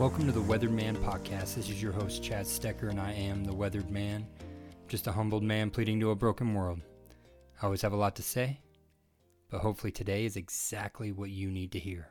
[0.00, 1.56] Welcome to the Weathered Man podcast.
[1.56, 4.26] This is your host, Chad Stecker, and I am the Weathered Man,
[4.88, 6.80] just a humbled man pleading to a broken world.
[7.60, 8.60] I always have a lot to say,
[9.50, 12.08] but hopefully today is exactly what you need to hear.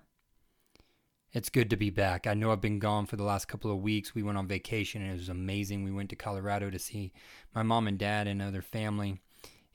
[1.34, 2.28] It's good to be back.
[2.28, 4.14] I know I've been gone for the last couple of weeks.
[4.14, 5.84] We went on vacation and it was amazing.
[5.84, 7.12] We went to Colorado to see
[7.56, 9.20] my mom and dad and other family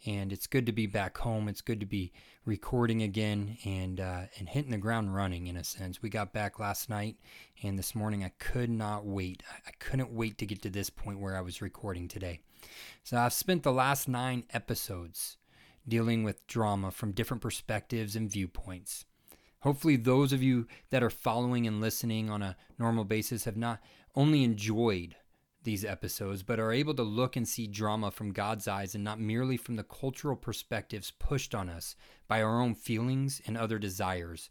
[0.06, 1.48] and it's good to be back home.
[1.48, 2.12] It's good to be
[2.44, 6.02] recording again and uh, and hitting the ground running in a sense.
[6.02, 7.16] We got back last night,
[7.62, 9.42] and this morning I could not wait.
[9.66, 12.40] I couldn't wait to get to this point where I was recording today.
[13.02, 15.36] So I've spent the last nine episodes
[15.86, 19.04] dealing with drama from different perspectives and viewpoints.
[19.60, 23.80] Hopefully, those of you that are following and listening on a normal basis have not
[24.14, 25.16] only enjoyed
[25.64, 29.20] these episodes, but are able to look and see drama from God's eyes and not
[29.20, 31.96] merely from the cultural perspectives pushed on us
[32.28, 34.50] by our own feelings and other desires.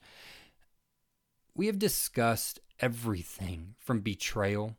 [1.56, 4.76] We have discussed everything from betrayal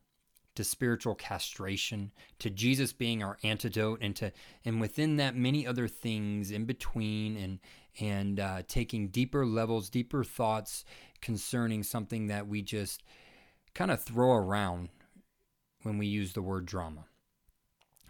[0.55, 4.33] to spiritual castration to Jesus being our antidote and to
[4.65, 7.59] and within that many other things in between and
[8.01, 10.85] and uh, taking deeper levels deeper thoughts
[11.21, 13.03] concerning something that we just
[13.75, 14.91] kind of throw around
[15.85, 17.05] when we use the word drama.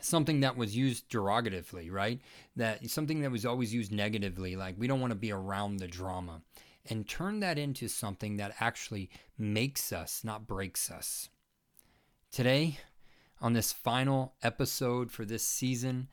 [0.01, 2.21] Something that was used derogatively, right?
[2.57, 5.87] That something that was always used negatively, like we don't want to be around the
[5.87, 6.43] drama,
[6.89, 11.29] and turn that into something that actually makes us, not breaks us.
[12.31, 12.79] Today,
[13.41, 16.09] on this final episode for this season,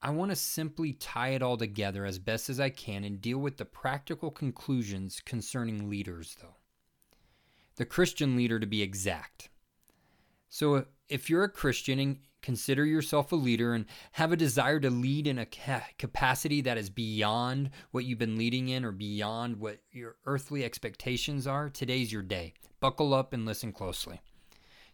[0.00, 3.38] I want to simply tie it all together as best as I can and deal
[3.38, 6.56] with the practical conclusions concerning leaders, though.
[7.76, 9.48] The Christian leader, to be exact.
[10.54, 14.90] So if you're a Christian and consider yourself a leader and have a desire to
[14.90, 19.78] lead in a capacity that is beyond what you've been leading in or beyond what
[19.92, 22.52] your earthly expectations are, today's your day.
[22.80, 24.20] Buckle up and listen closely.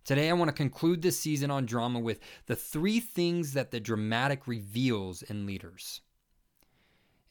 [0.05, 3.81] Today, I want to conclude this season on drama with the three things that the
[3.81, 6.03] dramatic reveals in leaders.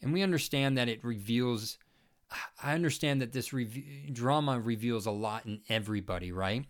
[0.01, 1.77] And we understand that it reveals,
[2.61, 6.65] I understand that this re- drama reveals a lot in everybody, right?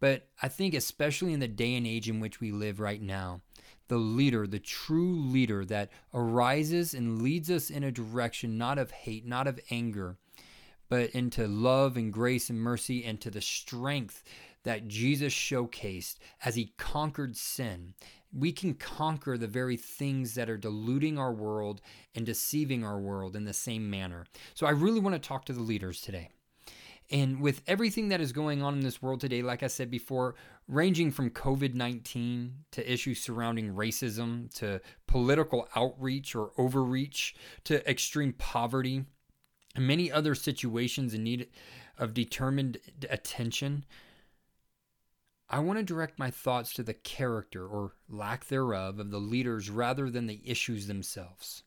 [0.00, 3.42] But I think, especially in the day and age in which we live right now,
[3.88, 8.90] the leader, the true leader that arises and leads us in a direction not of
[8.90, 10.16] hate, not of anger,
[10.88, 14.24] but into love and grace and mercy and to the strength
[14.62, 17.94] that Jesus showcased as he conquered sin.
[18.32, 21.80] We can conquer the very things that are diluting our world
[22.14, 24.26] and deceiving our world in the same manner.
[24.54, 26.30] So I really want to talk to the leaders today.
[27.10, 30.36] And with everything that is going on in this world today, like I said before,
[30.68, 37.34] ranging from COVID 19 to issues surrounding racism to political outreach or overreach
[37.64, 39.04] to extreme poverty
[39.74, 41.48] and many other situations in need
[41.98, 42.78] of determined
[43.08, 43.84] attention,
[45.48, 49.68] I want to direct my thoughts to the character or lack thereof of the leaders
[49.68, 51.64] rather than the issues themselves.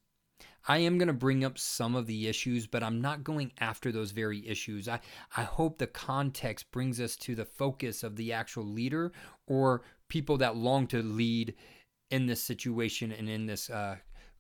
[0.68, 3.92] I am going to bring up some of the issues, but I'm not going after
[3.92, 4.88] those very issues.
[4.88, 5.00] I,
[5.36, 9.12] I hope the context brings us to the focus of the actual leader
[9.46, 11.56] or people that long to lead
[12.10, 13.98] in this situation and in this uh,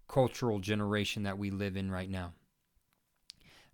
[0.07, 2.33] cultural generation that we live in right now.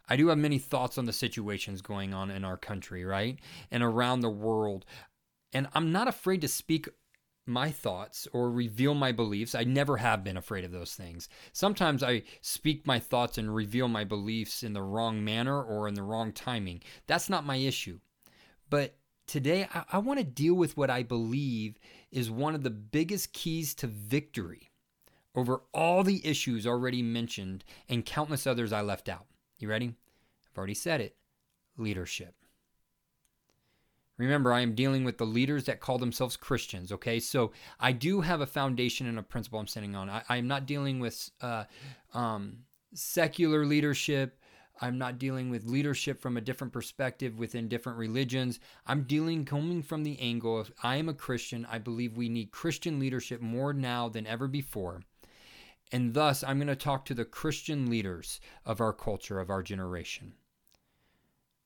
[0.08, 3.38] I do have many thoughts on the situations going on in our country, right?
[3.70, 4.86] And around the world.
[5.54, 6.90] And I'm not afraid to speak
[7.50, 9.56] my thoughts or reveal my beliefs.
[9.56, 11.28] I never have been afraid of those things.
[11.52, 15.96] Sometimes I speak my thoughts and reveal my beliefs in the wrong manner or in
[15.96, 16.82] the wrong timing.
[17.08, 18.00] That's not my issue.
[18.70, 18.96] But
[19.28, 21.78] today, I, I want to deal with what I believe
[22.12, 24.70] is one of the biggest keys to victory
[25.36, 29.26] over all the issues already mentioned and countless others I left out.
[29.58, 29.96] You ready?
[30.52, 31.16] I've already said it
[31.78, 32.36] leadership.
[34.20, 37.22] Remember, I am dealing with the leaders that call themselves Christians, okay?
[37.22, 40.10] So I do have a foundation and a principle I'm standing on.
[40.10, 41.64] I, am not dealing with uh,
[42.14, 42.58] um,
[42.94, 44.38] secular leadership.
[44.82, 48.60] I'm not dealing with leadership from a different perspective within different religions.
[48.86, 51.66] I'm dealing coming from the angle of I am a Christian.
[51.72, 55.02] I believe we need Christian leadership more now than ever before.
[55.94, 59.64] And thus, I'm going to talk to the Christian leaders of our culture, of our
[59.64, 60.34] generation.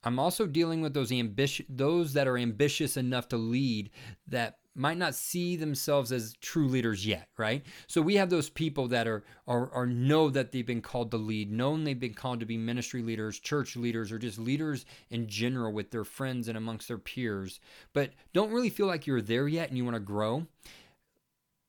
[0.03, 3.89] I'm also dealing with those ambitious those that are ambitious enough to lead
[4.27, 7.63] that might not see themselves as true leaders yet, right?
[7.87, 11.17] So we have those people that are, are are know that they've been called to
[11.17, 15.27] lead, known they've been called to be ministry leaders, church leaders, or just leaders in
[15.27, 17.59] general with their friends and amongst their peers,
[17.93, 20.47] but don't really feel like you're there yet and you want to grow.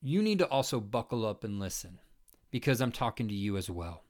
[0.01, 1.99] You need to also buckle up and listen
[2.51, 4.04] because I'm talking to you as well.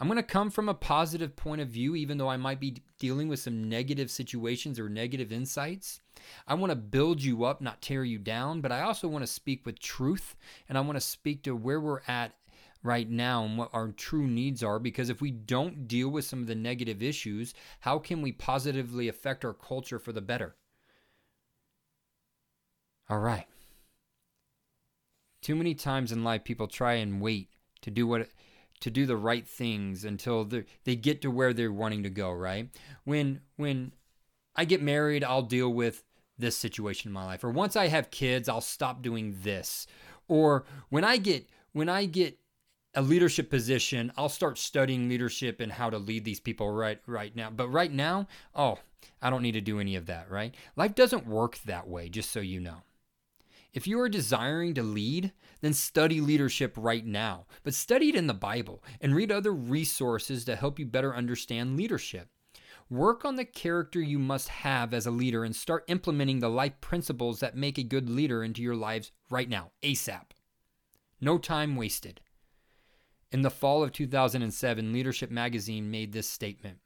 [0.00, 2.82] I'm going to come from a positive point of view, even though I might be
[3.00, 6.00] dealing with some negative situations or negative insights.
[6.46, 9.32] I want to build you up, not tear you down, but I also want to
[9.32, 10.36] speak with truth
[10.68, 12.32] and I want to speak to where we're at
[12.84, 16.40] right now and what our true needs are because if we don't deal with some
[16.40, 20.54] of the negative issues, how can we positively affect our culture for the better?
[23.10, 23.46] All right.
[25.42, 27.48] Too many times in life people try and wait
[27.82, 28.28] to do what
[28.80, 30.48] to do the right things until
[30.84, 32.68] they get to where they're wanting to go, right?
[33.04, 33.92] When when
[34.56, 36.04] I get married, I'll deal with
[36.38, 37.44] this situation in my life.
[37.44, 39.86] Or once I have kids, I'll stop doing this.
[40.28, 42.38] Or when I get when I get
[42.94, 47.34] a leadership position, I'll start studying leadership and how to lead these people right right
[47.34, 47.50] now.
[47.50, 48.78] But right now, oh,
[49.20, 50.54] I don't need to do any of that, right?
[50.76, 52.82] Life doesn't work that way, just so you know.
[53.74, 58.26] If you are desiring to lead, then study leadership right now, but study it in
[58.26, 62.28] the Bible and read other resources to help you better understand leadership.
[62.90, 66.80] Work on the character you must have as a leader and start implementing the life
[66.80, 70.30] principles that make a good leader into your lives right now, ASAP.
[71.20, 72.20] No time wasted.
[73.30, 76.78] In the fall of 2007, Leadership Magazine made this statement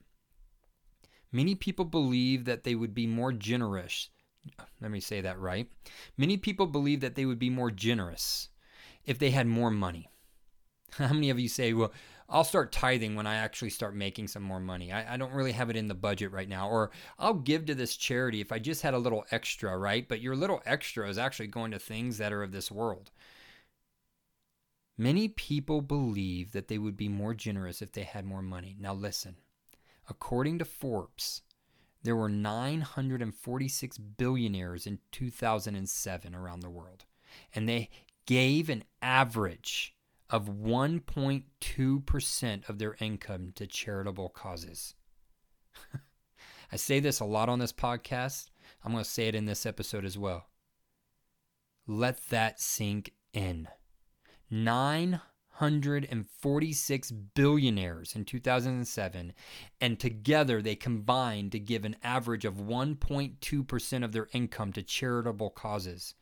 [1.31, 4.11] Many people believe that they would be more generous
[4.81, 5.69] let me say that right.
[6.17, 8.49] Many people believe that they would be more generous
[9.05, 10.11] if they had more money.
[10.93, 11.93] How many of you say, well,
[12.29, 14.91] I'll start tithing when I actually start making some more money.
[14.91, 16.69] I, I, don't really have it in the budget right now.
[16.69, 20.09] Or I'll give to this charity if I just had a little extra, right?
[20.09, 23.11] But your little extra is actually going to things that are of this world.
[24.97, 28.77] Many people believe that they would be more generous if they had more money.
[28.81, 29.37] Now, listen.
[30.09, 31.43] According to Forbes,
[32.03, 37.05] there were 946 billionaires in 2007 around the world,
[37.55, 37.91] and they
[38.27, 39.95] gave an average
[40.31, 44.95] of 1.2% of their income to charitable causes.
[46.73, 48.51] I say this a lot on this podcast.
[48.83, 50.47] I'm going to say it in this episode as well.
[51.87, 53.69] Let that sink in.
[54.51, 55.21] 9
[55.63, 59.33] 146 billionaires in 2007,
[59.81, 65.51] and together they combined to give an average of 1.2% of their income to charitable
[65.51, 66.15] causes.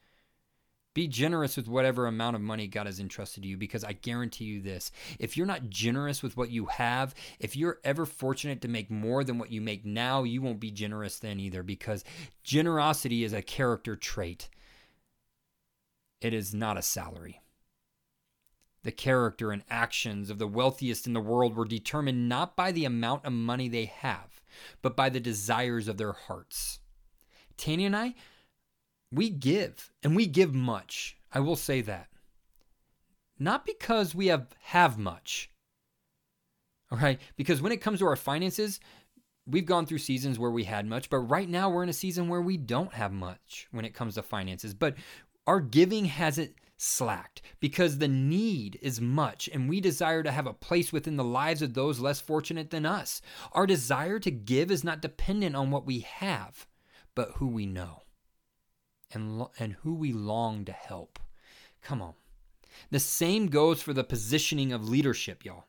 [0.92, 4.44] Be generous with whatever amount of money God has entrusted to you because I guarantee
[4.44, 4.90] you this.
[5.18, 9.24] If you're not generous with what you have, if you're ever fortunate to make more
[9.24, 12.04] than what you make now, you won't be generous then either because
[12.42, 14.50] generosity is a character trait.
[16.20, 17.40] It is not a salary.
[18.82, 22.86] The character and actions of the wealthiest in the world were determined not by the
[22.86, 24.40] amount of money they have,
[24.80, 26.80] but by the desires of their hearts.
[27.56, 28.14] Tanya and I,
[29.12, 31.18] we give, and we give much.
[31.32, 32.08] I will say that.
[33.38, 35.50] Not because we have have much.
[36.90, 38.80] All right, because when it comes to our finances,
[39.46, 42.28] we've gone through seasons where we had much, but right now we're in a season
[42.28, 44.74] where we don't have much when it comes to finances.
[44.74, 44.96] But
[45.46, 50.54] our giving hasn't slacked because the need is much and we desire to have a
[50.54, 53.20] place within the lives of those less fortunate than us.
[53.52, 56.66] Our desire to give is not dependent on what we have,
[57.14, 58.02] but who we know
[59.12, 61.18] and, and who we long to help.
[61.82, 62.14] Come on.
[62.90, 65.66] The same goes for the positioning of leadership, y'all.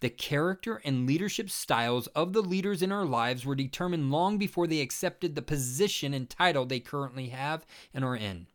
[0.00, 4.66] The character and leadership styles of the leaders in our lives were determined long before
[4.66, 8.46] they accepted the position and title they currently have and are in.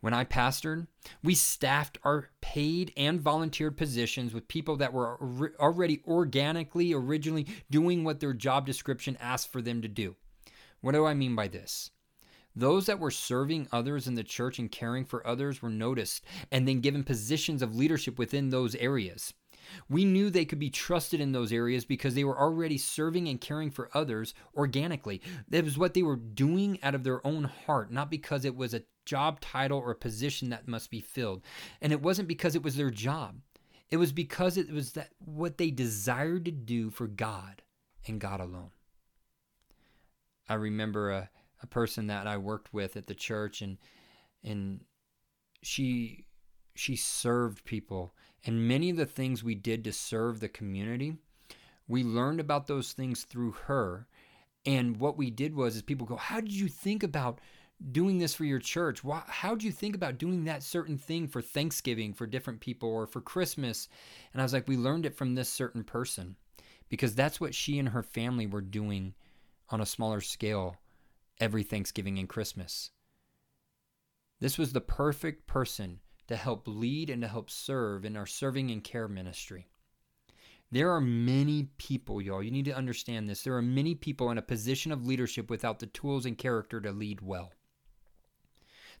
[0.00, 0.86] When I pastored,
[1.22, 8.02] we staffed our paid and volunteered positions with people that were already organically, originally doing
[8.02, 10.16] what their job description asked for them to do.
[10.80, 11.90] What do I mean by this?
[12.56, 16.66] Those that were serving others in the church and caring for others were noticed and
[16.66, 19.34] then given positions of leadership within those areas.
[19.88, 23.40] We knew they could be trusted in those areas because they were already serving and
[23.40, 25.20] caring for others organically.
[25.48, 28.74] That was what they were doing out of their own heart, not because it was
[28.74, 31.42] a job title or a position that must be filled.
[31.80, 33.40] And it wasn't because it was their job.
[33.90, 37.62] It was because it was that what they desired to do for God
[38.06, 38.70] and God alone.
[40.48, 41.30] I remember a,
[41.62, 43.78] a person that I worked with at the church and
[44.42, 44.80] and
[45.62, 46.24] she
[46.80, 48.14] she served people
[48.46, 51.18] and many of the things we did to serve the community,
[51.86, 54.08] we learned about those things through her.
[54.64, 57.38] And what we did was, is people go, How did you think about
[57.92, 59.02] doing this for your church?
[59.26, 63.06] How did you think about doing that certain thing for Thanksgiving for different people or
[63.06, 63.88] for Christmas?
[64.32, 66.36] And I was like, We learned it from this certain person
[66.88, 69.12] because that's what she and her family were doing
[69.68, 70.76] on a smaller scale
[71.38, 72.90] every Thanksgiving and Christmas.
[74.40, 78.70] This was the perfect person to help lead and to help serve in our serving
[78.70, 79.68] and care ministry.
[80.72, 82.42] There are many people, y'all.
[82.42, 83.42] You need to understand this.
[83.42, 86.92] There are many people in a position of leadership without the tools and character to
[86.92, 87.52] lead well.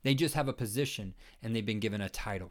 [0.02, 2.50] They just have a position and they've been given a title.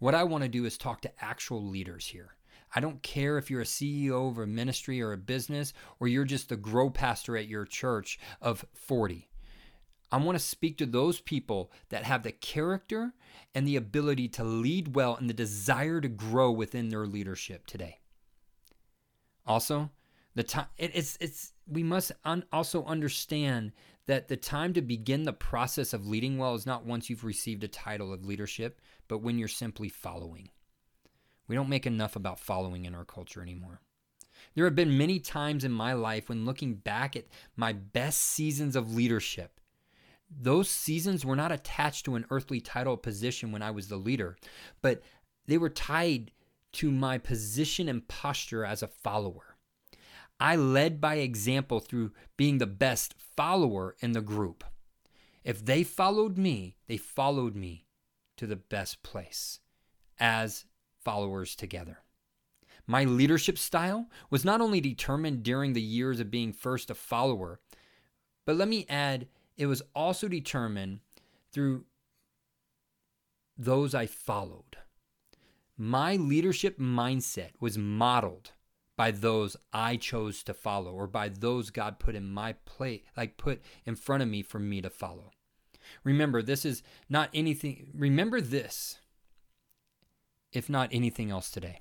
[0.00, 2.34] What I want to do is talk to actual leaders here.
[2.74, 6.24] I don't care if you're a CEO of a ministry or a business or you're
[6.24, 9.28] just the grow pastor at your church of 40.
[10.12, 13.12] I want to speak to those people that have the character
[13.54, 18.00] and the ability to lead well and the desire to grow within their leadership today.
[19.46, 19.90] Also,
[20.34, 23.72] the time it, it's it's we must un, also understand
[24.06, 27.64] that the time to begin the process of leading well is not once you've received
[27.64, 30.50] a title of leadership, but when you're simply following.
[31.48, 33.80] We don't make enough about following in our culture anymore.
[34.54, 38.76] There have been many times in my life when looking back at my best seasons
[38.76, 39.60] of leadership,
[40.30, 44.36] those seasons were not attached to an earthly title position when I was the leader,
[44.82, 45.02] but
[45.46, 46.32] they were tied
[46.74, 49.56] to my position and posture as a follower.
[50.38, 54.64] I led by example through being the best follower in the group.
[55.44, 57.86] If they followed me, they followed me
[58.36, 59.60] to the best place
[60.18, 60.66] as
[61.02, 62.00] followers together.
[62.86, 67.60] My leadership style was not only determined during the years of being first a follower,
[68.44, 71.00] but let me add, it was also determined
[71.52, 71.84] through
[73.56, 74.76] those I followed.
[75.78, 78.52] My leadership mindset was modeled
[78.96, 83.36] by those I chose to follow or by those God put in my plate, like
[83.36, 85.32] put in front of me for me to follow.
[86.02, 88.98] Remember, this is not anything, remember this,
[90.52, 91.80] if not anything else today.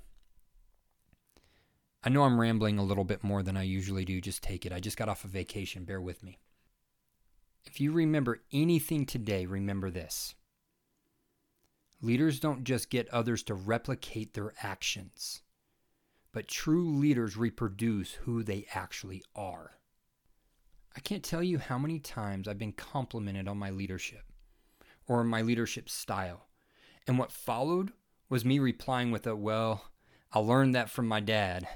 [2.03, 4.21] I know I'm rambling a little bit more than I usually do.
[4.21, 4.71] Just take it.
[4.71, 5.85] I just got off a vacation.
[5.85, 6.37] Bear with me.
[7.65, 10.35] If you remember anything today, remember this
[12.01, 15.41] Leaders don't just get others to replicate their actions,
[16.31, 19.71] but true leaders reproduce who they actually are.
[20.95, 24.23] I can't tell you how many times I've been complimented on my leadership
[25.07, 26.47] or my leadership style.
[27.07, 27.91] And what followed
[28.29, 29.85] was me replying with a, well,
[30.31, 31.67] I learned that from my dad,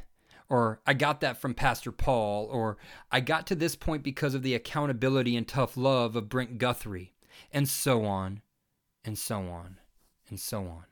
[0.50, 2.78] or I got that from Pastor Paul, or
[3.12, 7.14] I got to this point because of the accountability and tough love of Brent Guthrie,
[7.52, 8.42] and so on
[9.06, 9.78] and so on
[10.30, 10.86] and so on.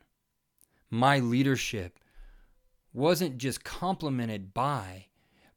[0.90, 2.00] My leadership
[2.94, 5.08] wasn't just complemented by,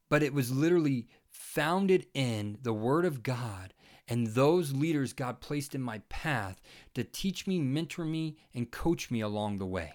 [0.09, 3.73] but it was literally founded in the Word of God
[4.07, 6.59] and those leaders God placed in my path
[6.95, 9.93] to teach me, mentor me, and coach me along the way.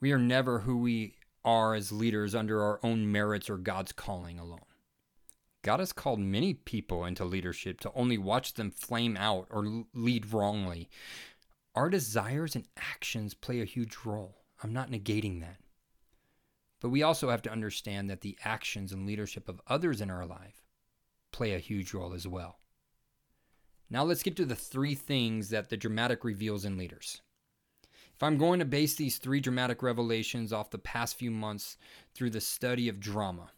[0.00, 4.38] We are never who we are as leaders under our own merits or God's calling
[4.38, 4.60] alone.
[5.62, 10.32] God has called many people into leadership to only watch them flame out or lead
[10.32, 10.88] wrongly.
[11.74, 14.44] Our desires and actions play a huge role.
[14.62, 15.58] I'm not negating that.
[16.80, 20.26] But we also have to understand that the actions and leadership of others in our
[20.26, 20.62] life
[21.32, 22.60] play a huge role as well.
[23.90, 27.22] Now let's get to the three things that the dramatic reveals in leaders.
[28.16, 31.76] If I'm going to base these three dramatic revelations off the past few months
[32.14, 33.50] through the study of drama,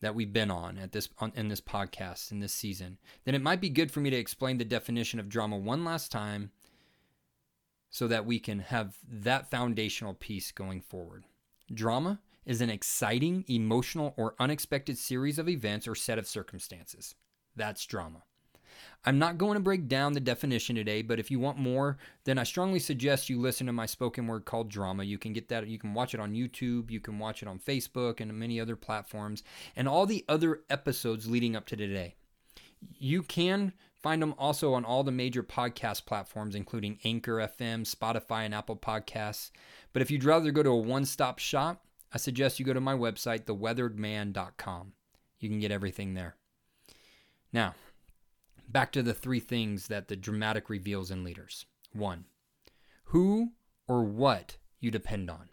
[0.00, 3.42] that we've been on at this on, in this podcast in this season, then it
[3.42, 6.52] might be good for me to explain the definition of drama one last time
[7.90, 11.24] so that we can have that foundational piece going forward.
[11.72, 17.16] Drama is an exciting, emotional, or unexpected series of events or set of circumstances.
[17.56, 18.22] That's drama.
[19.04, 22.38] I'm not going to break down the definition today, but if you want more, then
[22.38, 25.04] I strongly suggest you listen to my spoken word called Drama.
[25.04, 27.58] You can get that, you can watch it on YouTube, you can watch it on
[27.58, 29.42] Facebook and many other platforms,
[29.76, 32.14] and all the other episodes leading up to today.
[32.98, 38.44] You can find them also on all the major podcast platforms, including Anchor FM, Spotify,
[38.44, 39.50] and Apple Podcasts.
[39.92, 42.80] But if you'd rather go to a one stop shop, I suggest you go to
[42.80, 44.92] my website, theweatheredman.com.
[45.40, 46.36] You can get everything there.
[47.52, 47.74] Now,
[48.68, 51.66] back to the three things that the dramatic reveals in leaders.
[51.92, 52.24] One,
[53.04, 53.52] who
[53.86, 55.50] or what you depend on.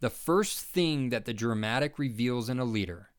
[0.00, 3.10] The first thing that the dramatic reveals in a leader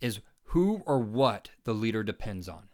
[0.00, 2.68] is who or what the leader depends on.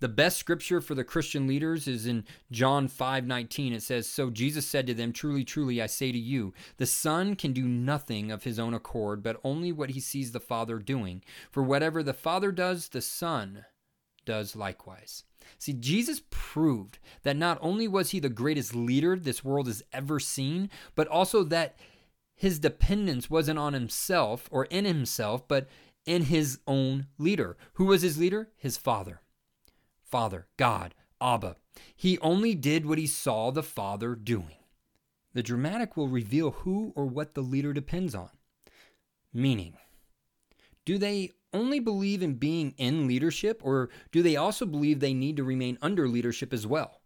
[0.00, 3.72] The best scripture for the Christian leaders is in John 5:19.
[3.72, 7.34] It says, "So Jesus said to them, truly, truly, I say to you, the Son
[7.34, 11.24] can do nothing of his own accord, but only what he sees the Father doing.
[11.50, 13.64] For whatever the Father does, the Son
[14.28, 15.24] does likewise.
[15.58, 20.20] See, Jesus proved that not only was he the greatest leader this world has ever
[20.20, 21.78] seen, but also that
[22.36, 25.66] his dependence wasn't on himself or in himself, but
[26.04, 27.56] in his own leader.
[27.74, 28.50] Who was his leader?
[28.58, 29.22] His Father.
[30.02, 31.56] Father, God, Abba.
[31.96, 34.58] He only did what he saw the Father doing.
[35.38, 38.30] the dramatic will reveal who or what the leader depends on.
[39.32, 39.74] Meaning,
[40.84, 45.36] do they only believe in being in leadership, or do they also believe they need
[45.36, 47.00] to remain under leadership as well?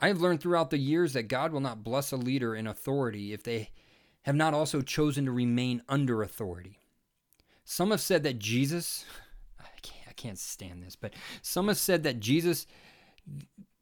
[0.00, 3.32] I have learned throughout the years that God will not bless a leader in authority
[3.32, 3.70] if they
[4.22, 6.78] have not also chosen to remain under authority.
[7.64, 9.04] Some have said that Jesus,
[9.60, 12.66] I can't, I can't stand this, but some have said that Jesus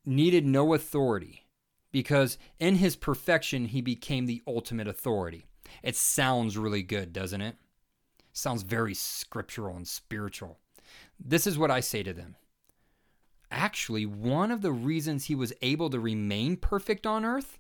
[0.05, 1.47] needed no authority
[1.93, 5.47] because in his perfection, he became the ultimate authority.
[5.83, 7.57] It sounds really good, doesn't it?
[8.33, 10.59] Sounds very scriptural and spiritual.
[11.19, 12.37] This is what I say to them.
[13.51, 17.59] Actually, one of the reasons he was able to remain perfect on earth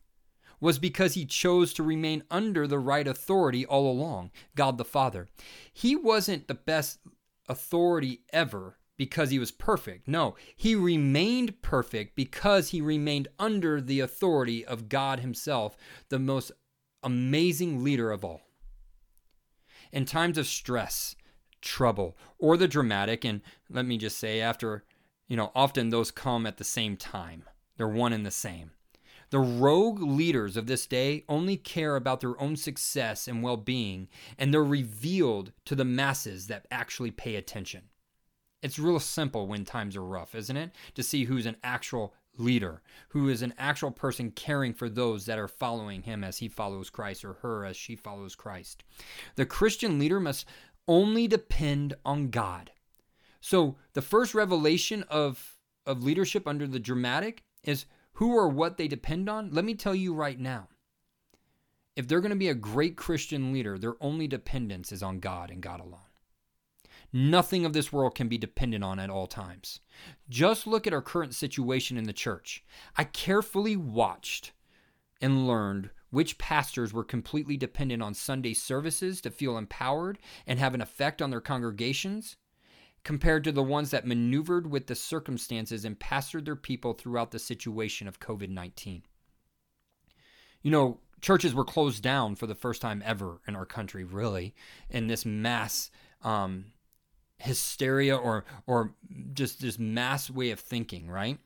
[0.61, 5.27] was because he chose to remain under the right authority all along God the Father.
[5.73, 6.99] He wasn't the best
[7.49, 10.07] authority ever because he was perfect.
[10.07, 15.77] No, he remained perfect because he remained under the authority of God Himself,
[16.11, 16.53] the most
[17.03, 18.43] amazing leader of all.
[19.93, 21.17] In times of stress,
[21.61, 24.85] trouble, or the dramatic, and let me just say, after,
[25.29, 27.45] you know, often those come at the same time,
[27.77, 28.71] they're one and the same.
[29.31, 34.09] The rogue leaders of this day only care about their own success and well being,
[34.37, 37.83] and they're revealed to the masses that actually pay attention.
[38.63, 40.73] It's real simple when times are rough, isn't it?
[40.95, 45.39] To see who's an actual leader, who is an actual person caring for those that
[45.39, 48.83] are following him as he follows Christ or her as she follows Christ.
[49.37, 50.47] The Christian leader must
[50.89, 52.73] only depend on God.
[53.41, 55.57] So the first revelation of
[55.87, 59.51] of leadership under the dramatic is who or what they depend on.
[59.51, 60.69] Let me tell you right now.
[61.97, 65.51] If they're going to be a great Christian leader, their only dependence is on God
[65.51, 66.10] and God alone.
[67.13, 69.81] Nothing of this world can be dependent on at all times.
[70.29, 72.65] Just look at our current situation in the church.
[72.97, 74.53] I carefully watched
[75.21, 80.75] and learned which pastors were completely dependent on Sunday services to feel empowered and have
[80.75, 82.37] an effect on their congregations,
[83.05, 87.39] compared to the ones that maneuvered with the circumstances and pastored their people throughout the
[87.39, 89.03] situation of COVID 19.
[90.63, 94.55] You know, churches were closed down for the first time ever in our country, really,
[94.91, 95.91] in this mass
[96.23, 96.67] um,
[97.41, 98.95] hysteria or or
[99.33, 101.39] just this mass way of thinking, right?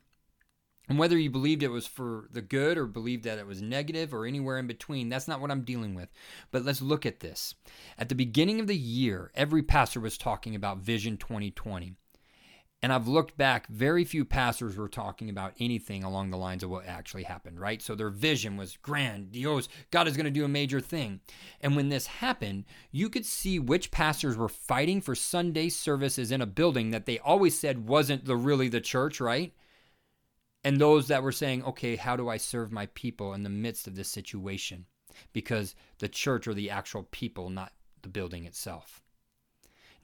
[0.87, 4.13] And whether you believed it was for the good or believed that it was negative
[4.13, 6.09] or anywhere in between, that's not what I'm dealing with.
[6.51, 7.55] But let's look at this.
[7.97, 11.95] At the beginning of the year, every pastor was talking about Vision 2020.
[12.85, 16.69] And I've looked back, very few pastors were talking about anything along the lines of
[16.69, 17.81] what actually happened, right?
[17.81, 19.69] So their vision was grandiose.
[19.89, 21.19] God is going to do a major thing.
[21.61, 26.43] And when this happened, you could see which pastors were fighting for Sunday services in
[26.43, 29.51] a building that they always said wasn't the really the church, right?
[30.63, 33.87] And those that were saying, okay, how do I serve my people in the midst
[33.87, 34.85] of this situation?
[35.33, 39.01] Because the church are the actual people, not the building itself.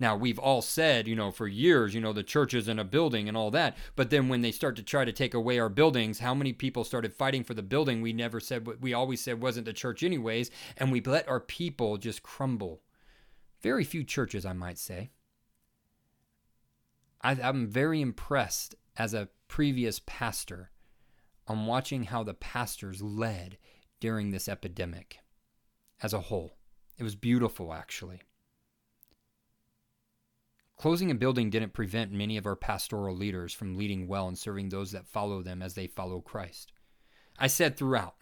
[0.01, 2.83] Now, we've all said, you know, for years, you know, the church is in a
[2.83, 3.77] building and all that.
[3.95, 6.83] But then when they start to try to take away our buildings, how many people
[6.83, 10.01] started fighting for the building we never said, what we always said wasn't the church,
[10.01, 10.49] anyways.
[10.75, 12.81] And we let our people just crumble.
[13.61, 15.11] Very few churches, I might say.
[17.21, 20.71] I, I'm very impressed as a previous pastor
[21.47, 23.59] on watching how the pastors led
[23.99, 25.19] during this epidemic
[26.01, 26.57] as a whole.
[26.97, 28.23] It was beautiful, actually.
[30.81, 34.69] Closing a building didn't prevent many of our pastoral leaders from leading well and serving
[34.69, 36.71] those that follow them as they follow Christ.
[37.37, 38.15] I said throughout,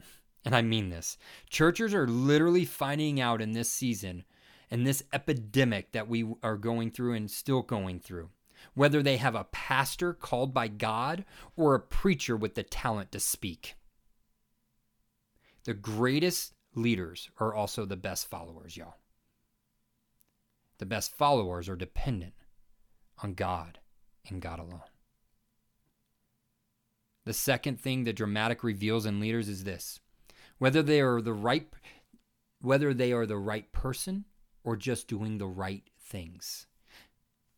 [0.44, 1.18] and I mean this,
[1.50, 4.26] churches are literally finding out in this season
[4.70, 8.30] and this epidemic that we are going through and still going through,
[8.74, 11.24] whether they have a pastor called by God
[11.56, 13.76] or a preacher with the talent to speak.
[15.64, 18.98] The greatest leaders are also the best followers, y'all.
[20.80, 22.34] The best followers are dependent
[23.24, 23.80] on God
[24.28, 24.82] and God alone.
[27.26, 30.00] The second thing that dramatic reveals in leaders is this
[30.58, 31.68] whether they are the right
[32.62, 34.26] whether they are the right person
[34.64, 36.66] or just doing the right things.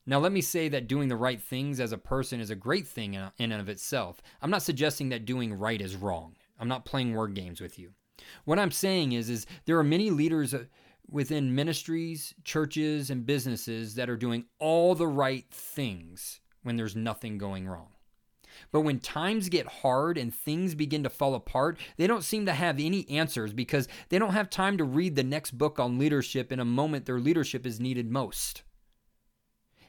[0.06, 2.88] Now, let me say that doing the right things as a person is a great
[2.88, 4.22] thing in and of itself.
[4.42, 6.36] I'm not suggesting that doing right is wrong.
[6.60, 7.94] I'm not playing word games with you.
[8.46, 10.66] What I'm saying is, is there are many leaders uh,
[11.12, 17.38] within ministries, churches, and businesses that are doing all the right things when there's nothing
[17.38, 17.90] going wrong.
[18.72, 22.54] But when times get hard and things begin to fall apart, they don't seem to
[22.54, 26.52] have any answers because they don't have time to read the next book on leadership
[26.52, 28.64] in a moment their leadership is needed most.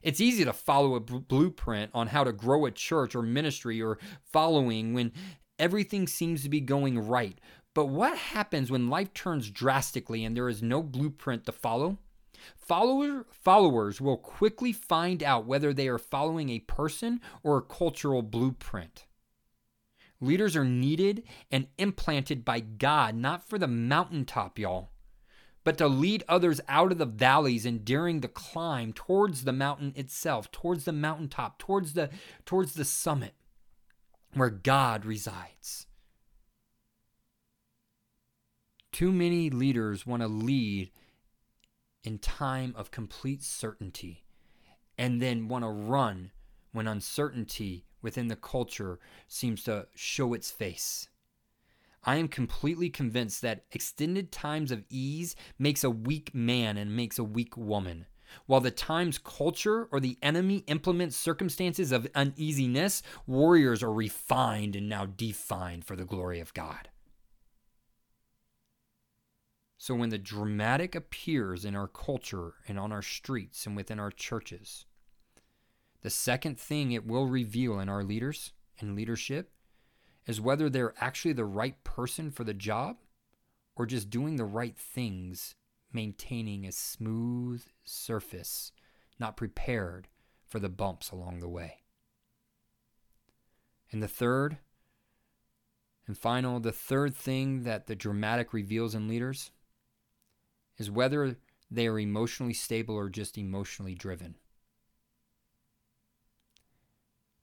[0.03, 3.99] It's easy to follow a blueprint on how to grow a church or ministry or
[4.33, 5.13] following when
[5.59, 7.39] everything seems to be going right.
[7.75, 11.99] But what happens when life turns drastically and there is no blueprint to follow?
[12.57, 18.23] Follower, followers will quickly find out whether they are following a person or a cultural
[18.23, 19.07] blueprint.
[20.21, 24.91] Leaders are needed and implanted by God, not for the mountaintop, y'all,
[25.65, 29.93] but to lead others out of the valleys and during the climb towards the mountain
[29.97, 32.11] itself, towards the mountaintop, towards the
[32.45, 33.35] towards the summit
[34.35, 35.87] where God resides.
[38.93, 40.91] Too many leaders want to lead
[42.05, 44.25] in time of complete certainty
[44.99, 46.31] and then want to run
[46.73, 51.09] when uncertainty within the culture seems to show its face.
[52.05, 57.19] I am completely convinced that extended times of ease makes a weak man and makes
[57.19, 58.07] a weak woman.
[58.47, 64.89] While the times culture or the enemy implements circumstances of uneasiness, warriors are refined and
[64.89, 66.89] now defined for the glory of God.
[69.83, 74.13] So when the dramatic appears in our culture and on our streets and within our
[74.13, 74.87] churches,
[76.03, 79.51] the second thing it will reveal in our leaders and leadership
[80.25, 82.99] is whether they're actually the right person for the job
[83.75, 85.57] or just doing the right things,
[85.93, 88.71] maintaining a smooth surface,
[89.19, 90.07] not prepared
[90.47, 91.79] for the bumps along the way.
[93.91, 94.59] And the third
[96.07, 99.51] and final, the third thing that the dramatic reveals in leaders
[100.83, 101.37] is whether
[101.71, 104.35] they are emotionally stable or just emotionally driven.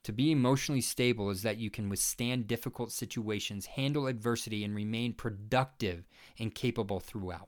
[0.03, 5.13] To be emotionally stable is that you can withstand difficult situations, handle adversity, and remain
[5.13, 6.03] productive
[6.37, 7.47] and capable throughout.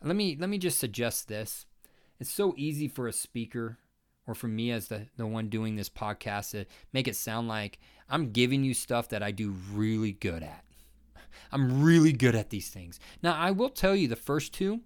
[0.00, 1.66] Let me let me just suggest this.
[2.20, 3.78] It's so easy for a speaker
[4.28, 7.80] or for me as the, the one doing this podcast to make it sound like
[8.08, 10.64] I'm giving you stuff that I do really good at.
[11.52, 13.00] I'm really good at these things.
[13.22, 14.80] Now, I will tell you the first two,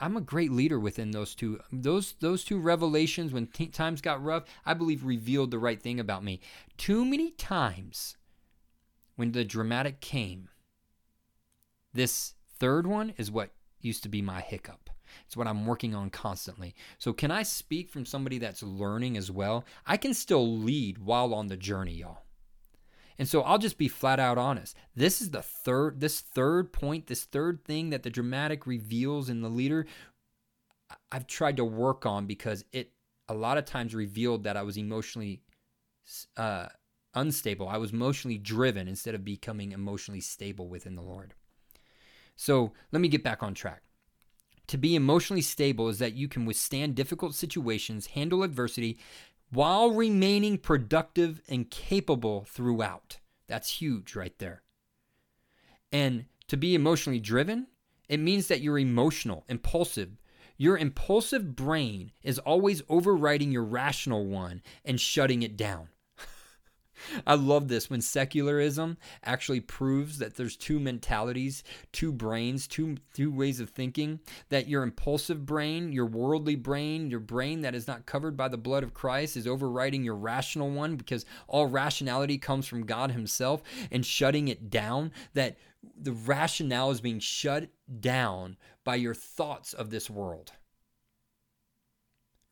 [0.00, 1.60] I'm a great leader within those two.
[1.72, 6.00] Those those two revelations when t- times got rough, I believe revealed the right thing
[6.00, 6.40] about me.
[6.76, 8.16] Too many times
[9.16, 10.48] when the dramatic came,
[11.92, 14.90] this third one is what used to be my hiccup.
[15.26, 16.74] It's what I'm working on constantly.
[16.98, 19.64] So can I speak from somebody that's learning as well?
[19.86, 22.23] I can still lead while on the journey, y'all.
[23.18, 24.76] And so I'll just be flat out honest.
[24.96, 29.40] This is the third this third point, this third thing that the dramatic reveals in
[29.40, 29.86] the leader
[31.10, 32.92] I've tried to work on because it
[33.28, 35.42] a lot of times revealed that I was emotionally
[36.36, 36.66] uh,
[37.14, 37.68] unstable.
[37.68, 41.34] I was emotionally driven instead of becoming emotionally stable within the Lord.
[42.36, 43.82] So let me get back on track.
[44.68, 48.98] To be emotionally stable is that you can withstand difficult situations, handle adversity,
[49.54, 53.18] while remaining productive and capable throughout.
[53.46, 54.62] That's huge right there.
[55.92, 57.68] And to be emotionally driven,
[58.08, 60.10] it means that you're emotional, impulsive.
[60.56, 65.88] Your impulsive brain is always overriding your rational one and shutting it down.
[67.26, 71.62] I love this when secularism actually proves that there's two mentalities,
[71.92, 77.20] two brains, two two ways of thinking, that your impulsive brain, your worldly brain, your
[77.20, 80.96] brain that is not covered by the blood of Christ is overriding your rational one
[80.96, 85.56] because all rationality comes from God himself and shutting it down that
[85.96, 87.68] the rationale is being shut
[88.00, 90.52] down by your thoughts of this world.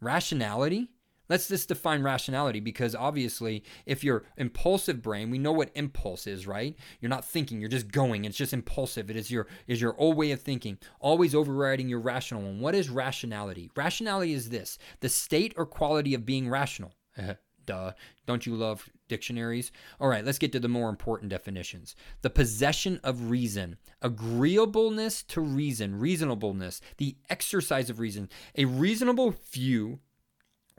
[0.00, 0.90] Rationality
[1.28, 6.46] Let's just define rationality because obviously, if you're impulsive brain, we know what impulse is,
[6.46, 6.76] right?
[7.00, 8.24] You're not thinking, you're just going.
[8.24, 9.10] It's just impulsive.
[9.10, 12.60] It is your is your old way of thinking, always overriding your rational one.
[12.60, 13.70] What is rationality?
[13.76, 16.92] Rationality is this: the state or quality of being rational.
[17.66, 17.92] Duh.
[18.26, 19.72] Don't you love dictionaries?
[20.00, 21.94] All right, let's get to the more important definitions.
[22.22, 30.00] The possession of reason, agreeableness to reason, reasonableness, the exercise of reason, a reasonable view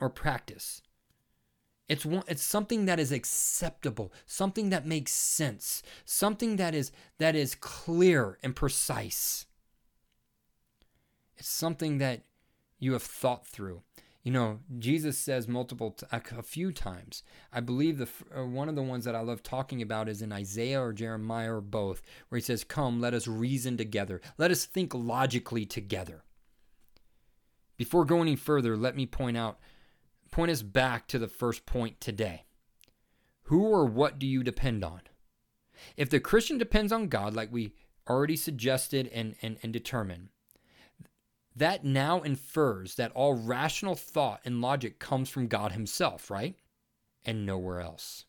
[0.04, 0.82] or practice.
[1.88, 7.36] It's one, it's something that is acceptable, something that makes sense, something that is that
[7.36, 9.46] is clear and precise.
[11.38, 12.24] It's something that
[12.80, 13.82] you have thought through.
[14.24, 17.24] You know, Jesus says multiple, t- a few times.
[17.52, 20.34] I believe the uh, one of the ones that I love talking about is in
[20.34, 24.20] Isaiah or Jeremiah or both, where he says, "Come, let us reason together.
[24.38, 26.24] Let us think logically together."
[27.78, 29.60] Before going any further, let me point out
[30.34, 32.44] point us back to the first point today.
[33.44, 35.02] Who or what do you depend on?
[35.96, 37.74] If the Christian depends on God, like we
[38.10, 40.30] already suggested and, and, and determined,
[41.56, 46.56] that now infers that all rational thought and logic comes from God Himself, right?
[47.24, 48.26] And nowhere else.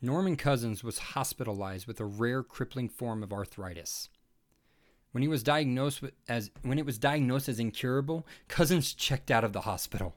[0.00, 4.10] Norman Cousins was hospitalized with a rare crippling form of arthritis.
[5.10, 9.52] When he was diagnosed as when it was diagnosed as incurable, Cousins checked out of
[9.52, 10.14] the hospital.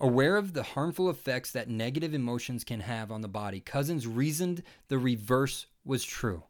[0.00, 4.62] Aware of the harmful effects that negative emotions can have on the body, Cousins reasoned
[4.88, 6.44] the reverse was true.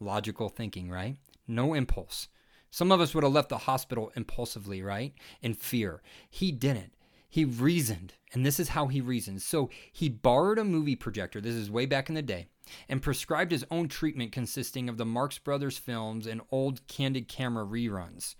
[0.00, 1.16] Logical thinking, right?
[1.46, 2.28] No impulse.
[2.70, 5.14] Some of us would have left the hospital impulsively, right?
[5.40, 6.02] In fear.
[6.28, 6.92] He didn't.
[7.36, 9.42] He reasoned, and this is how he reasoned.
[9.42, 12.46] So he borrowed a movie projector, this is way back in the day,
[12.88, 17.66] and prescribed his own treatment consisting of the Marx Brothers films and old candid camera
[17.66, 18.36] reruns.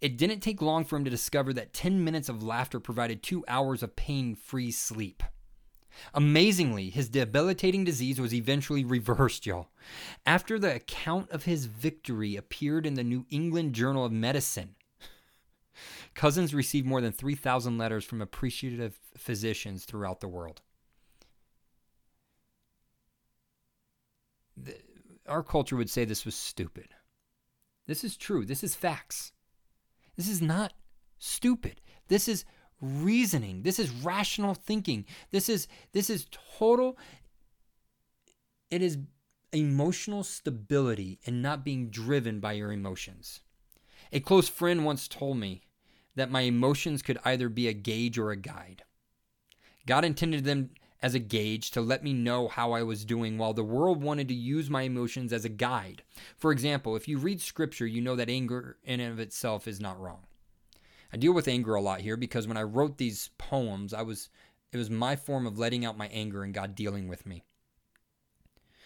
[0.00, 3.44] It didn't take long for him to discover that 10 minutes of laughter provided two
[3.46, 5.22] hours of pain free sleep.
[6.12, 9.68] Amazingly, his debilitating disease was eventually reversed, y'all.
[10.26, 14.74] After the account of his victory appeared in the New England Journal of Medicine,
[16.14, 20.62] Cousins received more than 3,000 letters from appreciative physicians throughout the world.
[24.56, 24.76] The,
[25.26, 26.88] our culture would say this was stupid.
[27.86, 28.44] This is true.
[28.44, 29.32] This is facts.
[30.16, 30.74] This is not
[31.18, 31.80] stupid.
[32.08, 32.44] This is
[32.80, 33.62] reasoning.
[33.62, 35.04] This is rational thinking.
[35.30, 36.26] This is this is
[36.58, 36.98] total
[38.70, 38.98] it is
[39.52, 43.40] emotional stability and not being driven by your emotions.
[44.12, 45.62] A close friend once told me
[46.20, 48.82] that my emotions could either be a gauge or a guide.
[49.86, 50.70] God intended them
[51.02, 54.28] as a gauge to let me know how I was doing, while the world wanted
[54.28, 56.02] to use my emotions as a guide.
[56.36, 59.80] For example, if you read scripture, you know that anger in and of itself is
[59.80, 60.26] not wrong.
[61.12, 64.28] I deal with anger a lot here because when I wrote these poems, I was
[64.72, 67.42] it was my form of letting out my anger and God dealing with me.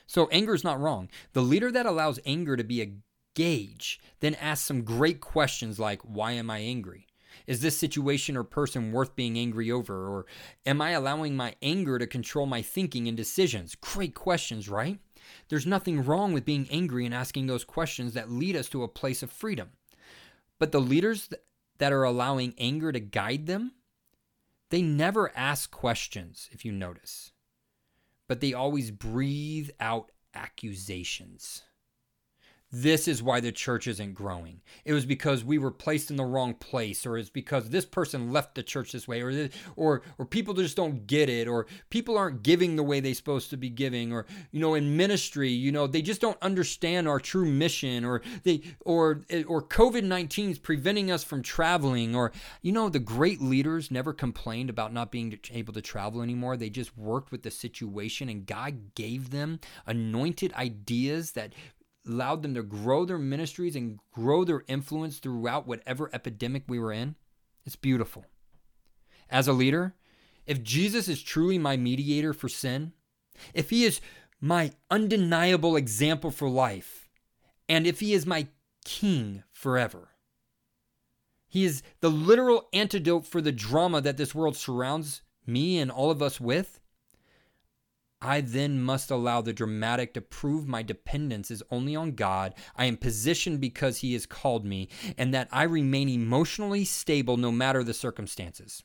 [0.07, 1.11] So anger is not wrong.
[1.35, 2.94] The leader that allows anger to be a
[3.35, 7.07] gauge then asks some great questions like why am I angry?
[7.46, 10.09] Is this situation or person worth being angry over?
[10.09, 10.26] Or
[10.64, 13.74] am I allowing my anger to control my thinking and decisions?
[13.74, 14.98] Great questions, right?
[15.48, 18.88] There's nothing wrong with being angry and asking those questions that lead us to a
[18.88, 19.70] place of freedom.
[20.59, 21.28] But the leaders
[21.78, 23.72] that are allowing anger to guide them,
[24.70, 27.33] they never ask questions, if you notice,
[28.28, 31.62] but they always breathe out accusations.
[32.76, 34.60] This is why the church isn't growing.
[34.84, 38.32] It was because we were placed in the wrong place, or it's because this person
[38.32, 42.18] left the church this way, or or or people just don't get it, or people
[42.18, 45.70] aren't giving the way they're supposed to be giving, or you know, in ministry, you
[45.70, 50.58] know, they just don't understand our true mission, or they or or COVID nineteen is
[50.58, 55.38] preventing us from traveling, or you know, the great leaders never complained about not being
[55.52, 56.56] able to travel anymore.
[56.56, 61.52] They just worked with the situation, and God gave them anointed ideas that
[62.06, 66.92] allowed them to grow their ministries and grow their influence throughout whatever epidemic we were
[66.92, 67.14] in.
[67.64, 68.26] It's beautiful.
[69.30, 69.94] As a leader,
[70.46, 72.92] if Jesus is truly my mediator for sin,
[73.54, 74.00] if he is
[74.40, 77.08] my undeniable example for life,
[77.68, 78.48] and if he is my
[78.84, 80.10] king forever,
[81.48, 86.10] he is the literal antidote for the drama that this world surrounds me and all
[86.10, 86.80] of us with.
[88.24, 92.54] I then must allow the dramatic to prove my dependence is only on God.
[92.74, 97.52] I am positioned because He has called me, and that I remain emotionally stable no
[97.52, 98.82] matter the circumstances.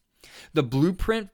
[0.53, 1.29] The blueprint,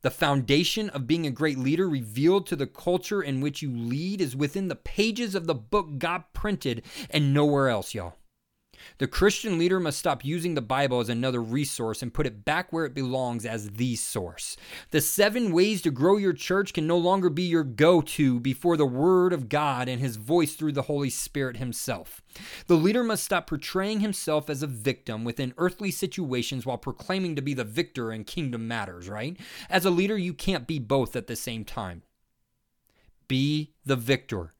[0.00, 4.22] the foundation of being a great leader revealed to the culture in which you lead
[4.22, 8.16] is within the pages of the book God printed and nowhere else, y'all.
[8.98, 12.72] The Christian leader must stop using the Bible as another resource and put it back
[12.72, 14.56] where it belongs as the source.
[14.90, 18.76] The seven ways to grow your church can no longer be your go to before
[18.76, 22.22] the Word of God and His voice through the Holy Spirit Himself.
[22.66, 27.42] The leader must stop portraying himself as a victim within earthly situations while proclaiming to
[27.42, 29.36] be the victor in kingdom matters, right?
[29.68, 32.02] As a leader, you can't be both at the same time.
[33.28, 34.52] Be the victor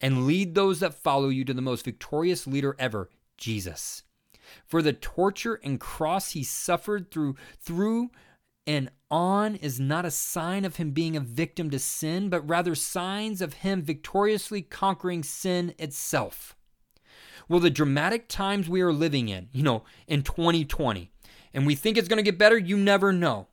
[0.00, 4.02] and lead those that follow you to the most victorious leader ever, Jesus.
[4.64, 8.10] For the torture and cross he suffered through through
[8.66, 12.74] and on is not a sign of him being a victim to sin, but rather
[12.74, 16.54] signs of him victoriously conquering sin itself.
[17.48, 21.10] Well, the dramatic times we are living in, you know, in 2020,
[21.54, 23.48] and we think it's going to get better, you never know.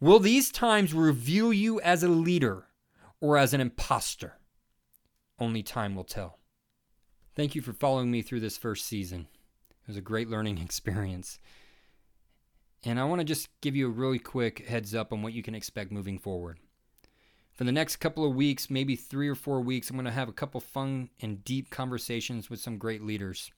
[0.00, 2.66] Will these times reveal you as a leader
[3.20, 4.38] or as an impostor?
[5.38, 6.40] Only time will tell.
[7.34, 9.26] Thank you for following me through this first season.
[9.70, 11.38] It was a great learning experience.
[12.84, 15.42] And I want to just give you a really quick heads up on what you
[15.42, 16.58] can expect moving forward.
[17.52, 20.28] For the next couple of weeks, maybe three or four weeks, I'm going to have
[20.28, 23.50] a couple fun and deep conversations with some great leaders.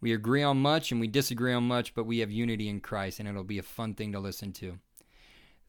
[0.00, 3.18] We agree on much and we disagree on much, but we have unity in Christ,
[3.18, 4.78] and it'll be a fun thing to listen to.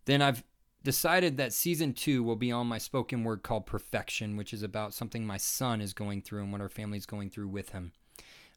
[0.06, 0.44] Then I've
[0.84, 4.94] decided that season two will be on my spoken word called Perfection, which is about
[4.94, 7.92] something my son is going through and what our family's going through with him.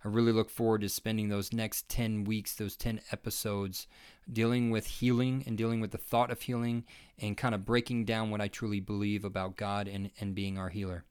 [0.05, 3.87] I really look forward to spending those next 10 weeks, those 10 episodes,
[4.31, 6.85] dealing with healing and dealing with the thought of healing
[7.21, 10.71] and kind of breaking down what I truly believe about God and, and being our
[10.71, 11.05] healer.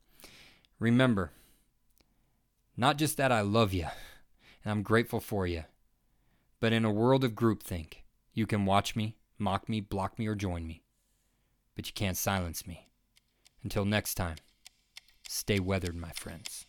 [0.78, 1.32] Remember,
[2.76, 3.88] not just that I love you
[4.64, 5.64] and I'm grateful for you,
[6.60, 10.36] but in a world of groupthink, you can watch me, mock me, block me, or
[10.36, 10.84] join me.
[11.82, 12.90] But you can't silence me.
[13.64, 14.36] Until next time,
[15.28, 16.68] stay weathered, my friends.